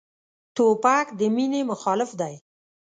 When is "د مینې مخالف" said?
1.19-2.11